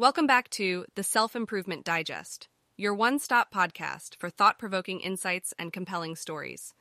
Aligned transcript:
Welcome 0.00 0.26
back 0.26 0.48
to 0.52 0.86
the 0.94 1.02
Self 1.02 1.36
Improvement 1.36 1.84
Digest, 1.84 2.48
your 2.78 2.94
one 2.94 3.18
stop 3.18 3.52
podcast 3.52 4.16
for 4.16 4.30
thought 4.30 4.58
provoking 4.58 4.98
insights 5.00 5.52
and 5.58 5.74
compelling 5.74 6.16
stories. 6.16 6.72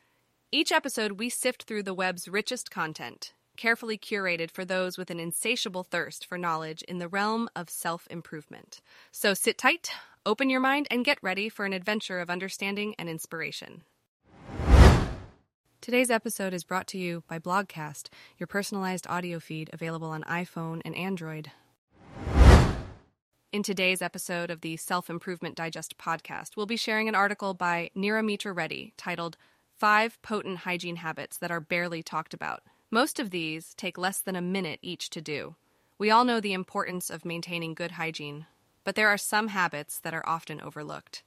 Each 0.54 0.72
episode, 0.72 1.19
we 1.19 1.27
sift 1.27 1.63
through 1.63 1.83
the 1.83 1.93
web's 1.93 2.29
richest 2.29 2.71
content, 2.71 3.33
carefully 3.58 3.97
curated 3.97 4.50
for 4.51 4.63
those 4.63 4.97
with 4.97 5.11
an 5.11 5.19
insatiable 5.19 5.83
thirst 5.83 6.25
for 6.25 6.37
knowledge 6.37 6.82
in 6.83 7.00
the 7.00 7.09
realm 7.09 7.50
of 7.58 7.69
self 7.69 8.07
improvement. 8.09 8.79
So 9.11 9.33
sit 9.33 9.57
tight, 9.57 9.91
open 10.25 10.49
your 10.49 10.61
mind, 10.61 10.88
and 10.89 11.04
get 11.04 11.20
ready 11.21 11.49
for 11.49 11.65
an 11.65 11.73
adventure 11.73 12.21
of 12.21 12.29
understanding 12.29 12.95
and 12.97 13.09
inspiration. 13.09 13.83
Today's 15.81 16.09
episode 16.09 16.54
is 16.54 16.63
brought 16.63 16.88
to 16.88 16.97
you 16.97 17.25
by 17.27 17.38
Blogcast, 17.38 18.07
your 18.38 18.47
personalized 18.47 19.07
audio 19.09 19.41
feed 19.41 19.70
available 19.73 20.07
on 20.07 20.23
iPhone 20.23 20.81
and 20.86 20.95
Android. 20.95 21.51
In 23.52 23.63
today's 23.63 24.04
episode 24.04 24.52
of 24.52 24.61
the 24.61 24.77
Self 24.77 25.09
Improvement 25.09 25.55
Digest 25.55 25.98
podcast, 25.98 26.55
we'll 26.55 26.67
be 26.67 26.77
sharing 26.77 27.09
an 27.09 27.16
article 27.16 27.55
by 27.55 27.89
Neeramitra 27.95 28.55
Reddy 28.55 28.94
titled 28.95 29.38
Five 29.75 30.22
Potent 30.22 30.59
Hygiene 30.59 30.98
Habits 30.98 31.35
That 31.39 31.49
Are 31.49 31.59
Barely 31.59 32.03
Talked 32.03 32.35
About. 32.35 32.62
Most 32.91 33.20
of 33.20 33.31
these 33.31 33.73
take 33.73 33.98
less 33.98 34.20
than 34.20 34.35
a 34.35 34.41
minute 34.41 34.77
each 34.84 35.09
to 35.09 35.20
do. 35.20 35.55
We 35.98 36.12
all 36.12 36.25
know 36.25 36.39
the 36.39 36.53
importance 36.53 37.09
of 37.09 37.25
maintaining 37.25 37.73
good 37.73 37.94
hygiene, 37.94 38.45
but 38.84 38.94
there 38.94 39.08
are 39.08 39.17
some 39.17 39.48
habits 39.48 39.97
that 39.97 40.13
are 40.13 40.30
often 40.30 40.61
overlooked. 40.61 41.23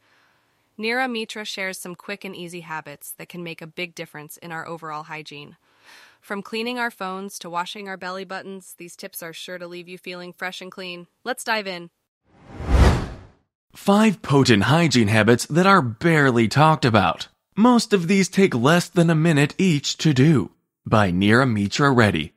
Neeramitra 0.79 1.45
shares 1.45 1.77
some 1.77 1.97
quick 1.97 2.25
and 2.25 2.37
easy 2.37 2.61
habits 2.61 3.11
that 3.19 3.29
can 3.29 3.43
make 3.43 3.61
a 3.61 3.67
big 3.67 3.97
difference 3.97 4.37
in 4.37 4.53
our 4.53 4.65
overall 4.65 5.03
hygiene. 5.03 5.57
From 6.20 6.41
cleaning 6.41 6.79
our 6.79 6.93
phones 6.93 7.37
to 7.41 7.51
washing 7.51 7.89
our 7.89 7.97
belly 7.97 8.25
buttons, 8.25 8.77
these 8.79 8.95
tips 8.95 9.25
are 9.25 9.33
sure 9.33 9.59
to 9.59 9.67
leave 9.67 9.89
you 9.89 9.98
feeling 9.98 10.33
fresh 10.33 10.61
and 10.61 10.70
clean. 10.70 11.09
Let's 11.25 11.43
dive 11.43 11.67
in. 11.67 11.91
Five 13.85 14.23
potent 14.23 14.63
hygiene 14.63 15.09
habits 15.09 15.45
that 15.47 15.67
are 15.67 15.83
barely 15.83 16.47
talked 16.47 16.84
about. 16.84 17.27
Most 17.56 17.93
of 17.93 18.06
these 18.06 18.29
take 18.29 18.55
less 18.55 18.89
than 18.89 19.11
a 19.11 19.17
minute 19.17 19.56
each 19.59 19.97
to 19.97 20.15
do. 20.15 20.53
By 20.87 21.11
Neeramitra 21.11 21.91
Reddy. 21.93 22.33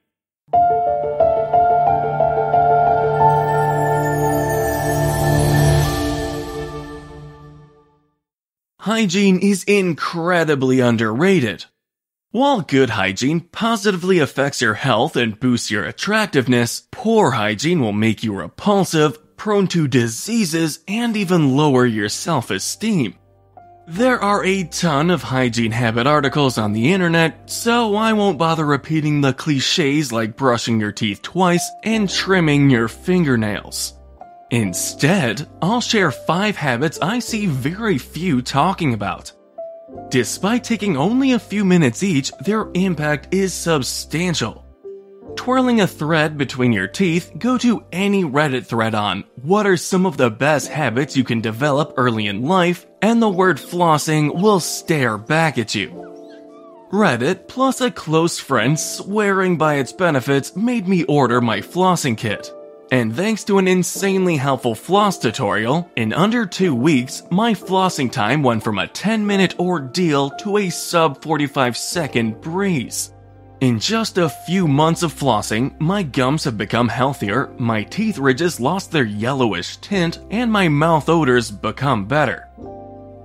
Hygiene 8.79 9.37
is 9.37 9.63
incredibly 9.65 10.79
underrated. 10.79 11.65
While 12.31 12.61
good 12.61 12.89
hygiene 12.89 13.41
positively 13.41 14.17
affects 14.17 14.61
your 14.61 14.73
health 14.73 15.15
and 15.15 15.39
boosts 15.39 15.69
your 15.69 15.83
attractiveness, 15.83 16.87
poor 16.89 17.31
hygiene 17.31 17.81
will 17.81 17.93
make 17.93 18.23
you 18.23 18.33
repulsive, 18.33 19.19
prone 19.37 19.67
to 19.67 19.87
diseases, 19.87 20.79
and 20.87 21.15
even 21.15 21.55
lower 21.55 21.85
your 21.85 22.09
self-esteem. 22.09 23.15
There 23.87 24.19
are 24.19 24.43
a 24.43 24.63
ton 24.63 25.11
of 25.11 25.21
hygiene 25.21 25.71
habit 25.71 26.07
articles 26.07 26.57
on 26.57 26.73
the 26.73 26.91
internet, 26.91 27.47
so 27.49 27.95
I 27.95 28.13
won't 28.13 28.39
bother 28.39 28.65
repeating 28.65 29.21
the 29.21 29.31
cliches 29.31 30.11
like 30.11 30.35
brushing 30.35 30.79
your 30.79 30.91
teeth 30.91 31.21
twice 31.21 31.69
and 31.83 32.09
trimming 32.09 32.71
your 32.71 32.87
fingernails. 32.87 33.93
Instead, 34.49 35.47
I'll 35.61 35.81
share 35.81 36.09
five 36.09 36.55
habits 36.55 36.97
I 36.99 37.19
see 37.19 37.45
very 37.45 37.99
few 37.99 38.41
talking 38.41 38.95
about. 38.95 39.31
Despite 40.09 40.63
taking 40.63 40.97
only 40.97 41.33
a 41.33 41.39
few 41.39 41.63
minutes 41.63 42.01
each, 42.01 42.31
their 42.39 42.69
impact 42.73 43.33
is 43.35 43.53
substantial. 43.53 44.64
Twirling 45.35 45.81
a 45.81 45.87
thread 45.87 46.37
between 46.37 46.73
your 46.73 46.87
teeth, 46.87 47.31
go 47.37 47.57
to 47.57 47.83
any 47.91 48.23
Reddit 48.23 48.65
thread 48.65 48.95
on 48.95 49.23
what 49.41 49.67
are 49.67 49.77
some 49.77 50.05
of 50.05 50.17
the 50.17 50.29
best 50.29 50.69
habits 50.69 51.15
you 51.15 51.23
can 51.23 51.41
develop 51.41 51.93
early 51.97 52.27
in 52.27 52.43
life, 52.43 52.85
and 53.01 53.21
the 53.21 53.29
word 53.29 53.57
flossing 53.57 54.33
will 54.41 54.59
stare 54.59 55.17
back 55.17 55.57
at 55.57 55.75
you. 55.75 55.89
Reddit 56.91 57.47
plus 57.47 57.81
a 57.81 57.91
close 57.91 58.39
friend 58.39 58.79
swearing 58.79 59.57
by 59.57 59.75
its 59.75 59.91
benefits 59.91 60.55
made 60.55 60.87
me 60.87 61.03
order 61.03 61.41
my 61.41 61.59
flossing 61.59 62.17
kit. 62.17 62.51
And 62.91 63.15
thanks 63.15 63.43
to 63.45 63.57
an 63.57 63.67
insanely 63.67 64.37
helpful 64.37 64.75
floss 64.75 65.17
tutorial, 65.17 65.89
in 65.95 66.13
under 66.13 66.45
two 66.45 66.75
weeks, 66.75 67.23
my 67.31 67.53
flossing 67.53 68.11
time 68.11 68.43
went 68.43 68.63
from 68.63 68.77
a 68.77 68.87
10 68.87 69.25
minute 69.25 69.59
ordeal 69.59 70.29
to 70.41 70.57
a 70.57 70.69
sub 70.69 71.21
45 71.21 71.75
second 71.75 72.41
breeze. 72.41 73.11
In 73.65 73.79
just 73.79 74.19
a 74.19 74.29
few 74.29 74.67
months 74.67 75.01
of 75.01 75.11
flossing, 75.11 75.73
my 75.81 76.03
gums 76.03 76.43
have 76.43 76.55
become 76.55 76.87
healthier, 76.87 77.49
my 77.57 77.81
teeth 77.81 78.19
ridges 78.19 78.59
lost 78.59 78.91
their 78.91 79.05
yellowish 79.05 79.77
tint, 79.77 80.19
and 80.29 80.51
my 80.51 80.67
mouth 80.67 81.09
odors 81.09 81.49
become 81.49 82.05
better. 82.05 82.47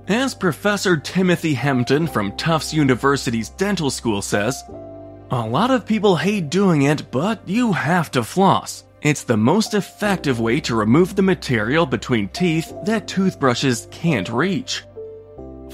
As 0.07 0.33
Professor 0.33 0.97
Timothy 0.97 1.53
Hempton 1.53 2.07
from 2.07 2.35
Tufts 2.37 2.73
University's 2.73 3.49
dental 3.49 3.91
school 3.91 4.23
says, 4.23 4.63
a 5.29 5.47
lot 5.47 5.69
of 5.69 5.85
people 5.85 6.15
hate 6.15 6.49
doing 6.49 6.81
it, 6.81 7.11
but 7.11 7.47
you 7.47 7.71
have 7.71 8.09
to 8.09 8.23
floss. 8.23 8.85
It's 9.03 9.23
the 9.23 9.37
most 9.37 9.75
effective 9.75 10.39
way 10.39 10.59
to 10.61 10.73
remove 10.73 11.15
the 11.15 11.21
material 11.21 11.85
between 11.85 12.29
teeth 12.29 12.73
that 12.85 13.07
toothbrushes 13.07 13.87
can't 13.91 14.27
reach. 14.27 14.85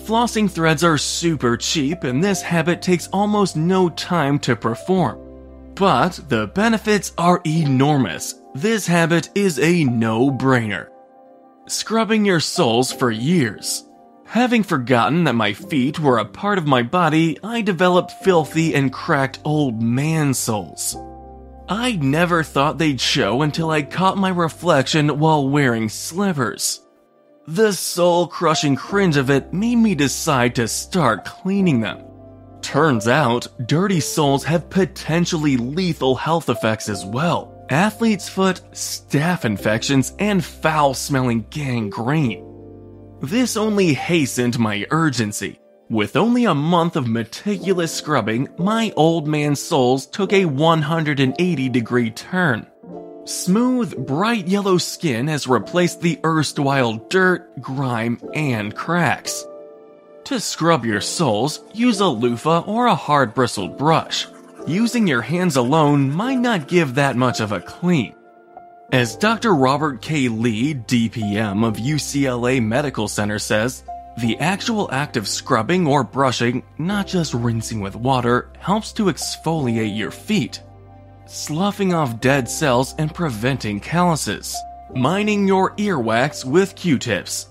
Flossing 0.07 0.49
threads 0.49 0.85
are 0.85 0.97
super 0.97 1.57
cheap, 1.57 2.05
and 2.05 2.23
this 2.23 2.41
habit 2.41 2.81
takes 2.81 3.09
almost 3.11 3.57
no 3.57 3.89
time 3.89 4.39
to 4.39 4.55
perform. 4.55 5.19
But 5.75 6.21
the 6.29 6.47
benefits 6.47 7.11
are 7.17 7.41
enormous. 7.45 8.35
This 8.55 8.87
habit 8.87 9.29
is 9.35 9.59
a 9.59 9.83
no 9.83 10.31
brainer. 10.31 10.87
Scrubbing 11.67 12.23
your 12.23 12.39
soles 12.39 12.89
for 12.89 13.11
years. 13.11 13.83
Having 14.23 14.63
forgotten 14.63 15.25
that 15.25 15.35
my 15.35 15.51
feet 15.51 15.99
were 15.99 16.19
a 16.19 16.25
part 16.25 16.57
of 16.57 16.65
my 16.65 16.83
body, 16.83 17.37
I 17.43 17.61
developed 17.61 18.23
filthy 18.23 18.75
and 18.75 18.93
cracked 18.93 19.39
old 19.43 19.81
man 19.81 20.33
soles. 20.33 20.95
I 21.67 21.97
never 21.97 22.43
thought 22.43 22.77
they'd 22.77 23.01
show 23.01 23.41
until 23.41 23.71
I 23.71 23.81
caught 23.81 24.17
my 24.17 24.29
reflection 24.29 25.19
while 25.19 25.49
wearing 25.49 25.89
slippers. 25.89 26.86
The 27.49 27.71
soul 27.71 28.27
crushing 28.27 28.75
cringe 28.75 29.15
of 29.15 29.29
it 29.29 29.53
made 29.53 29.77
me 29.77 29.95
decide 29.95 30.53
to 30.55 30.67
start 30.67 31.23
cleaning 31.23 31.79
them. 31.79 32.03
Turns 32.61 33.07
out, 33.07 33.47
dirty 33.65 34.01
soles 34.01 34.43
have 34.43 34.69
potentially 34.69 35.55
lethal 35.55 36.15
health 36.15 36.49
effects 36.49 36.89
as 36.89 37.05
well 37.05 37.53
athlete's 37.69 38.27
foot, 38.27 38.59
staph 38.73 39.45
infections, 39.45 40.13
and 40.19 40.43
foul 40.43 40.93
smelling 40.93 41.45
gangrene. 41.49 42.43
This 43.21 43.55
only 43.55 43.93
hastened 43.93 44.59
my 44.59 44.85
urgency. 44.91 45.59
With 45.89 46.17
only 46.17 46.43
a 46.43 46.53
month 46.53 46.97
of 46.97 47.07
meticulous 47.07 47.93
scrubbing, 47.93 48.49
my 48.57 48.91
old 48.97 49.25
man's 49.25 49.61
soles 49.61 50.05
took 50.05 50.33
a 50.33 50.43
180 50.43 51.69
degree 51.69 52.11
turn. 52.11 52.67
Smooth, 53.27 54.07
bright 54.07 54.47
yellow 54.47 54.77
skin 54.77 55.27
has 55.27 55.47
replaced 55.47 55.99
the 55.99 56.17
erstwhile 56.23 56.93
dirt, 57.09 57.59
grime, 57.61 58.21
and 58.33 58.73
cracks. 58.73 59.45
To 60.23 60.39
scrub 60.39 60.85
your 60.85 61.01
soles, 61.01 61.59
use 61.73 61.99
a 61.99 62.07
loofah 62.07 62.63
or 62.65 62.85
a 62.85 62.95
hard 62.95 63.33
bristled 63.33 63.77
brush. 63.77 64.27
Using 64.65 65.07
your 65.07 65.21
hands 65.21 65.57
alone 65.57 66.09
might 66.09 66.39
not 66.39 66.69
give 66.69 66.95
that 66.95 67.17
much 67.17 67.41
of 67.41 67.51
a 67.51 67.59
clean. 67.59 68.15
As 68.93 69.17
Dr. 69.17 69.53
Robert 69.53 70.01
K. 70.01 70.29
Lee, 70.29 70.73
DPM 70.73 71.67
of 71.67 71.75
UCLA 71.75 72.63
Medical 72.63 73.09
Center 73.09 73.39
says, 73.39 73.83
the 74.19 74.39
actual 74.39 74.89
act 74.93 75.17
of 75.17 75.27
scrubbing 75.27 75.85
or 75.85 76.05
brushing, 76.05 76.63
not 76.77 77.07
just 77.07 77.33
rinsing 77.33 77.81
with 77.81 77.97
water, 77.97 78.49
helps 78.57 78.93
to 78.93 79.07
exfoliate 79.07 79.97
your 79.97 80.11
feet, 80.11 80.61
sloughing 81.27 81.93
off 81.93 82.19
dead 82.19 82.49
cells 82.49 82.95
and 82.97 83.13
preventing 83.13 83.79
calluses, 83.79 84.55
mining 84.95 85.47
your 85.47 85.71
earwax 85.75 86.45
with 86.45 86.75
Q-tips. 86.75 87.47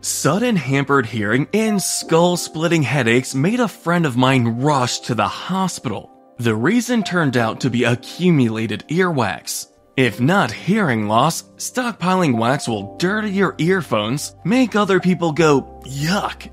Sudden 0.00 0.56
hampered 0.56 1.06
hearing 1.06 1.48
and 1.52 1.82
skull 1.82 2.36
splitting 2.36 2.82
headaches 2.82 3.34
made 3.34 3.60
a 3.60 3.68
friend 3.68 4.06
of 4.06 4.16
mine 4.16 4.60
rush 4.60 5.00
to 5.00 5.14
the 5.14 5.26
hospital. 5.26 6.10
The 6.38 6.54
reason 6.54 7.02
turned 7.02 7.36
out 7.36 7.60
to 7.62 7.70
be 7.70 7.84
accumulated 7.84 8.84
earwax. 8.88 9.68
If 9.96 10.20
not 10.20 10.52
hearing 10.52 11.08
loss, 11.08 11.42
stockpiling 11.56 12.36
wax 12.36 12.68
will 12.68 12.96
dirty 12.98 13.30
your 13.30 13.54
earphones, 13.58 14.36
make 14.44 14.76
other 14.76 15.00
people 15.00 15.32
go 15.32 15.80
yuck, 15.86 16.50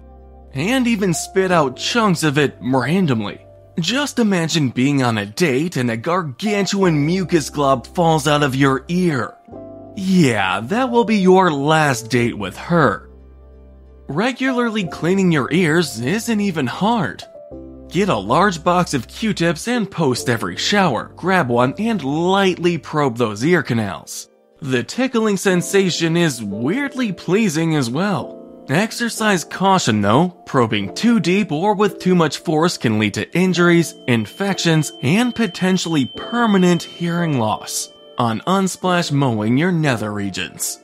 and 0.53 0.87
even 0.87 1.13
spit 1.13 1.51
out 1.51 1.75
chunks 1.75 2.23
of 2.23 2.37
it 2.37 2.55
randomly. 2.61 3.45
Just 3.79 4.19
imagine 4.19 4.69
being 4.69 5.01
on 5.01 5.17
a 5.17 5.25
date 5.25 5.77
and 5.77 5.89
a 5.89 5.97
gargantuan 5.97 7.05
mucus 7.05 7.49
glob 7.49 7.87
falls 7.87 8.27
out 8.27 8.43
of 8.43 8.55
your 8.55 8.85
ear. 8.87 9.35
Yeah, 9.95 10.59
that 10.65 10.91
will 10.91 11.05
be 11.05 11.17
your 11.17 11.51
last 11.51 12.11
date 12.11 12.37
with 12.37 12.55
her. 12.55 13.09
Regularly 14.07 14.85
cleaning 14.85 15.31
your 15.31 15.51
ears 15.51 15.99
isn't 15.99 16.39
even 16.39 16.67
hard. 16.67 17.23
Get 17.89 18.09
a 18.09 18.15
large 18.15 18.63
box 18.63 18.93
of 18.93 19.07
Q-tips 19.07 19.67
and 19.67 19.89
post 19.89 20.29
every 20.29 20.55
shower, 20.55 21.11
grab 21.15 21.49
one 21.49 21.73
and 21.79 22.03
lightly 22.03 22.77
probe 22.77 23.17
those 23.17 23.43
ear 23.43 23.63
canals. 23.63 24.29
The 24.61 24.83
tickling 24.83 25.37
sensation 25.37 26.15
is 26.15 26.43
weirdly 26.43 27.11
pleasing 27.11 27.75
as 27.75 27.89
well. 27.89 28.42
Exercise 28.69 29.43
caution 29.43 29.99
though, 29.99 30.29
probing 30.45 30.95
too 30.95 31.19
deep 31.19 31.51
or 31.51 31.75
with 31.75 31.99
too 31.99 32.15
much 32.15 32.37
force 32.37 32.77
can 32.77 32.97
lead 32.97 33.13
to 33.15 33.37
injuries, 33.37 33.93
infections, 34.07 34.93
and 35.01 35.35
potentially 35.35 36.05
permanent 36.05 36.81
hearing 36.81 37.39
loss 37.39 37.91
on 38.17 38.39
unsplash 38.47 39.11
mowing 39.11 39.57
your 39.57 39.71
nether 39.71 40.13
regions. 40.13 40.79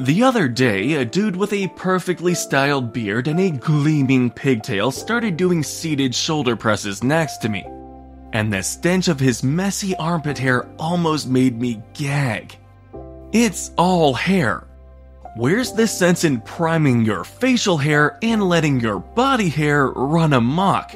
The 0.00 0.24
other 0.24 0.48
day, 0.48 0.94
a 0.94 1.04
dude 1.04 1.36
with 1.36 1.52
a 1.52 1.68
perfectly 1.76 2.34
styled 2.34 2.92
beard 2.92 3.28
and 3.28 3.38
a 3.38 3.50
gleaming 3.50 4.28
pigtail 4.28 4.90
started 4.90 5.36
doing 5.36 5.62
seated 5.62 6.12
shoulder 6.12 6.56
presses 6.56 7.04
next 7.04 7.36
to 7.38 7.48
me. 7.48 7.64
And 8.32 8.52
the 8.52 8.64
stench 8.64 9.06
of 9.06 9.20
his 9.20 9.44
messy 9.44 9.94
armpit 9.94 10.38
hair 10.38 10.66
almost 10.80 11.28
made 11.28 11.60
me 11.60 11.80
gag. 11.92 12.58
It's 13.30 13.70
all 13.76 14.12
hair. 14.12 14.66
Where's 15.36 15.72
the 15.72 15.88
sense 15.88 16.22
in 16.22 16.42
priming 16.42 17.04
your 17.04 17.24
facial 17.24 17.76
hair 17.76 18.18
and 18.22 18.48
letting 18.48 18.78
your 18.78 19.00
body 19.00 19.48
hair 19.48 19.88
run 19.88 20.32
amok? 20.32 20.94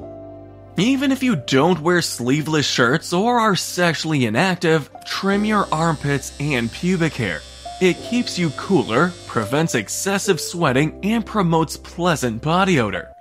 Even 0.77 1.11
if 1.11 1.25
you 1.25 1.35
don't 1.35 1.81
wear 1.81 2.01
sleeveless 2.01 2.65
shirts 2.65 3.13
or 3.13 3.41
are 3.41 3.57
sexually 3.57 4.27
inactive, 4.27 4.91
trim 5.05 5.45
your 5.45 5.67
armpits 5.73 6.37
and 6.39 6.71
pubic 6.71 7.15
hair. 7.15 7.41
It 7.81 7.97
keeps 7.97 8.39
you 8.39 8.51
cooler, 8.51 9.13
prevents 9.27 9.75
excessive 9.75 10.41
sweating, 10.41 11.01
and 11.03 11.27
promotes 11.27 11.77
pleasant 11.77 12.41
body 12.41 12.79
odor. 12.79 13.13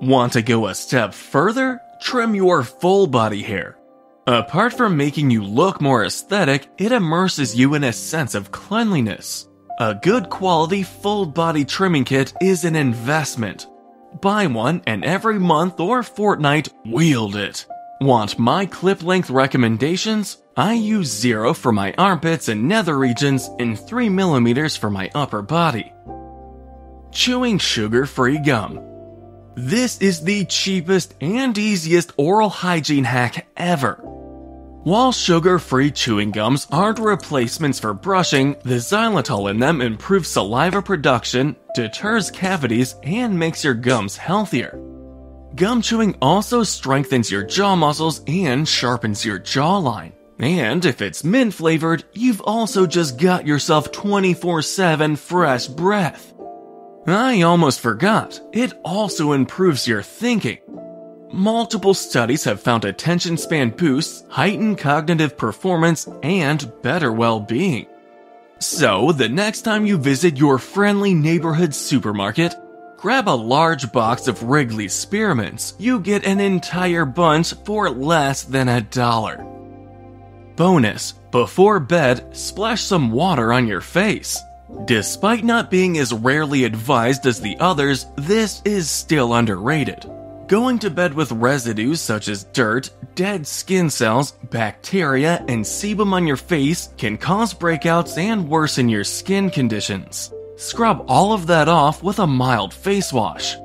Want 0.00 0.34
to 0.34 0.42
go 0.42 0.68
a 0.68 0.76
step 0.76 1.12
further? 1.12 1.80
Trim 2.00 2.36
your 2.36 2.62
full 2.62 3.08
body 3.08 3.42
hair. 3.42 3.76
Apart 4.28 4.74
from 4.74 4.96
making 4.96 5.32
you 5.32 5.42
look 5.42 5.80
more 5.80 6.04
aesthetic, 6.04 6.68
it 6.78 6.92
immerses 6.92 7.56
you 7.56 7.74
in 7.74 7.82
a 7.82 7.92
sense 7.92 8.36
of 8.36 8.52
cleanliness. 8.52 9.48
A 9.78 9.94
good 9.94 10.30
quality 10.30 10.82
full 10.82 11.26
body 11.26 11.62
trimming 11.62 12.04
kit 12.04 12.32
is 12.40 12.64
an 12.64 12.74
investment. 12.74 13.66
Buy 14.22 14.46
one 14.46 14.80
and 14.86 15.04
every 15.04 15.38
month 15.38 15.78
or 15.80 16.02
fortnight, 16.02 16.70
wield 16.86 17.36
it. 17.36 17.66
Want 18.00 18.38
my 18.38 18.64
clip 18.64 19.02
length 19.02 19.28
recommendations? 19.28 20.38
I 20.56 20.72
use 20.72 21.08
0 21.08 21.52
for 21.52 21.72
my 21.72 21.92
armpits 21.98 22.48
and 22.48 22.66
nether 22.66 22.96
regions 22.96 23.50
and 23.58 23.76
3mm 23.76 24.78
for 24.78 24.88
my 24.88 25.10
upper 25.14 25.42
body. 25.42 25.92
Chewing 27.10 27.58
sugar 27.58 28.06
free 28.06 28.38
gum. 28.38 28.80
This 29.56 30.00
is 30.00 30.22
the 30.22 30.46
cheapest 30.46 31.12
and 31.20 31.56
easiest 31.58 32.12
oral 32.16 32.48
hygiene 32.48 33.04
hack 33.04 33.46
ever. 33.58 34.02
While 34.86 35.10
sugar 35.10 35.58
free 35.58 35.90
chewing 35.90 36.30
gums 36.30 36.68
aren't 36.70 37.00
replacements 37.00 37.80
for 37.80 37.92
brushing, 37.92 38.52
the 38.62 38.76
xylitol 38.76 39.50
in 39.50 39.58
them 39.58 39.80
improves 39.80 40.28
saliva 40.28 40.80
production, 40.80 41.56
deters 41.74 42.30
cavities, 42.30 42.94
and 43.02 43.36
makes 43.36 43.64
your 43.64 43.74
gums 43.74 44.16
healthier. 44.16 44.80
Gum 45.56 45.82
chewing 45.82 46.14
also 46.22 46.62
strengthens 46.62 47.32
your 47.32 47.42
jaw 47.42 47.74
muscles 47.74 48.22
and 48.28 48.68
sharpens 48.68 49.24
your 49.24 49.40
jawline. 49.40 50.12
And 50.38 50.84
if 50.84 51.02
it's 51.02 51.24
mint 51.24 51.54
flavored, 51.54 52.04
you've 52.12 52.42
also 52.42 52.86
just 52.86 53.18
got 53.18 53.44
yourself 53.44 53.90
24 53.90 54.62
7 54.62 55.16
fresh 55.16 55.66
breath. 55.66 56.32
I 57.08 57.42
almost 57.42 57.80
forgot, 57.80 58.40
it 58.52 58.72
also 58.84 59.32
improves 59.32 59.88
your 59.88 60.02
thinking. 60.02 60.58
Multiple 61.32 61.92
studies 61.92 62.44
have 62.44 62.60
found 62.60 62.84
attention 62.84 63.36
span 63.36 63.70
boosts, 63.70 64.24
heightened 64.28 64.78
cognitive 64.78 65.36
performance, 65.36 66.08
and 66.22 66.70
better 66.82 67.12
well 67.12 67.40
being. 67.40 67.86
So, 68.60 69.10
the 69.10 69.28
next 69.28 69.62
time 69.62 69.86
you 69.86 69.98
visit 69.98 70.36
your 70.36 70.58
friendly 70.58 71.14
neighborhood 71.14 71.74
supermarket, 71.74 72.54
grab 72.96 73.28
a 73.28 73.30
large 73.30 73.90
box 73.92 74.28
of 74.28 74.44
Wrigley's 74.44 74.94
Spearmints. 74.94 75.74
You 75.78 75.98
get 75.98 76.24
an 76.24 76.38
entire 76.38 77.04
bunch 77.04 77.54
for 77.64 77.90
less 77.90 78.44
than 78.44 78.68
a 78.68 78.80
dollar. 78.80 79.44
Bonus, 80.54 81.12
before 81.32 81.80
bed, 81.80 82.36
splash 82.36 82.82
some 82.82 83.10
water 83.10 83.52
on 83.52 83.66
your 83.66 83.80
face. 83.80 84.40
Despite 84.84 85.44
not 85.44 85.70
being 85.70 85.98
as 85.98 86.12
rarely 86.12 86.64
advised 86.64 87.26
as 87.26 87.40
the 87.40 87.56
others, 87.58 88.06
this 88.16 88.62
is 88.64 88.88
still 88.88 89.34
underrated. 89.34 90.10
Going 90.48 90.78
to 90.78 90.90
bed 90.90 91.12
with 91.12 91.32
residues 91.32 92.00
such 92.00 92.28
as 92.28 92.44
dirt, 92.44 92.90
dead 93.16 93.48
skin 93.48 93.90
cells, 93.90 94.30
bacteria, 94.30 95.44
and 95.48 95.64
sebum 95.64 96.12
on 96.12 96.24
your 96.24 96.36
face 96.36 96.90
can 96.96 97.18
cause 97.18 97.52
breakouts 97.52 98.16
and 98.16 98.48
worsen 98.48 98.88
your 98.88 99.02
skin 99.02 99.50
conditions. 99.50 100.32
Scrub 100.54 101.04
all 101.08 101.32
of 101.32 101.48
that 101.48 101.66
off 101.66 102.00
with 102.00 102.20
a 102.20 102.28
mild 102.28 102.72
face 102.72 103.12
wash. 103.12 103.56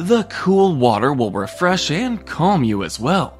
The 0.00 0.24
cool 0.30 0.74
water 0.74 1.12
will 1.12 1.30
refresh 1.30 1.92
and 1.92 2.26
calm 2.26 2.64
you 2.64 2.82
as 2.82 2.98
well. 2.98 3.38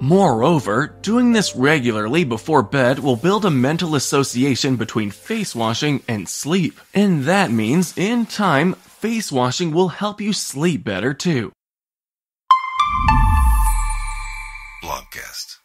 Moreover, 0.00 0.96
doing 1.02 1.30
this 1.30 1.54
regularly 1.54 2.24
before 2.24 2.64
bed 2.64 2.98
will 2.98 3.14
build 3.14 3.44
a 3.44 3.50
mental 3.50 3.94
association 3.94 4.74
between 4.74 5.12
face 5.12 5.54
washing 5.54 6.02
and 6.08 6.28
sleep. 6.28 6.80
And 6.94 7.26
that 7.26 7.52
means, 7.52 7.96
in 7.96 8.26
time, 8.26 8.72
face 8.72 9.30
washing 9.30 9.70
will 9.70 9.88
help 9.88 10.20
you 10.20 10.32
sleep 10.32 10.82
better 10.82 11.14
too. 11.14 11.52
Blogcast. 15.12 15.58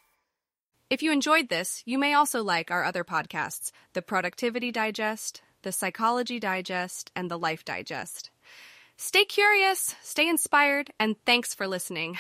If 0.90 1.02
you 1.02 1.12
enjoyed 1.12 1.50
this, 1.50 1.84
you 1.86 1.98
may 1.98 2.14
also 2.14 2.44
like 2.44 2.72
our 2.72 2.84
other 2.84 3.04
podcasts 3.04 3.72
The 3.94 4.02
Productivity 4.02 4.72
Digest, 4.72 5.42
The 5.64 5.72
Psychology 5.72 6.40
Digest, 6.40 7.12
and 7.16 7.30
The 7.30 7.40
Life 7.40 7.66
Digest. 7.66 8.30
Stay 8.98 9.26
curious, 9.26 9.96
stay 10.02 10.28
inspired, 10.28 10.92
and 11.00 11.16
thanks 11.26 11.54
for 11.54 11.68
listening. 11.68 12.18